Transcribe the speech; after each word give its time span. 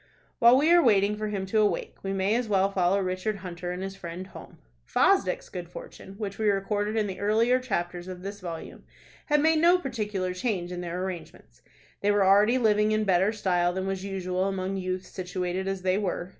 While 0.39 0.57
we 0.57 0.71
are 0.71 0.81
waiting 0.81 1.15
for 1.15 1.27
him 1.27 1.45
to 1.45 1.59
awake, 1.59 1.97
we 2.01 2.11
may 2.11 2.33
as 2.33 2.47
well 2.49 2.71
follow 2.71 2.99
Richard 2.99 3.35
Hunter 3.45 3.71
and 3.71 3.83
his 3.83 3.95
friend 3.95 4.25
home. 4.25 4.57
Fosdick's 4.83 5.47
good 5.47 5.69
fortune, 5.69 6.15
which 6.17 6.39
we 6.39 6.49
recorded 6.49 6.97
in 6.97 7.05
the 7.05 7.19
earlier 7.19 7.59
chapters 7.59 8.07
of 8.07 8.23
this 8.23 8.39
volume 8.39 8.83
had 9.27 9.41
made 9.41 9.59
no 9.59 9.77
particular 9.77 10.33
change 10.33 10.71
in 10.71 10.81
their 10.81 11.05
arrangements. 11.05 11.61
They 12.01 12.09
were 12.09 12.25
already 12.25 12.57
living 12.57 12.91
in 12.93 13.03
better 13.03 13.31
style 13.31 13.73
than 13.73 13.85
was 13.85 14.03
usual 14.03 14.45
among 14.45 14.77
youths 14.77 15.07
situated 15.07 15.67
as 15.67 15.83
they 15.83 15.99
were. 15.99 16.29